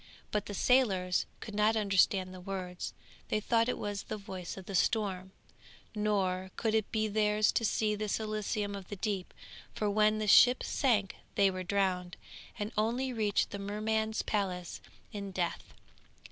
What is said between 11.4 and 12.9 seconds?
were drowned, and